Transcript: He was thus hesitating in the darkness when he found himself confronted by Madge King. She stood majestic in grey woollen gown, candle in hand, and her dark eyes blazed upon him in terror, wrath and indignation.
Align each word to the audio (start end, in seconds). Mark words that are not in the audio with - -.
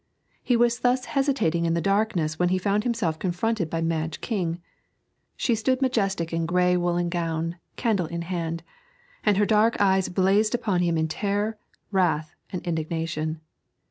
He 0.41 0.57
was 0.57 0.79
thus 0.79 1.05
hesitating 1.05 1.65
in 1.67 1.75
the 1.75 1.79
darkness 1.79 2.39
when 2.39 2.49
he 2.49 2.57
found 2.57 2.83
himself 2.85 3.19
confronted 3.19 3.69
by 3.69 3.81
Madge 3.81 4.19
King. 4.19 4.59
She 5.37 5.53
stood 5.53 5.79
majestic 5.79 6.33
in 6.33 6.47
grey 6.47 6.75
woollen 6.75 7.07
gown, 7.07 7.57
candle 7.75 8.07
in 8.07 8.23
hand, 8.23 8.63
and 9.23 9.37
her 9.37 9.45
dark 9.45 9.79
eyes 9.79 10.09
blazed 10.09 10.55
upon 10.55 10.81
him 10.81 10.97
in 10.97 11.07
terror, 11.07 11.59
wrath 11.91 12.33
and 12.51 12.65
indignation. 12.65 13.41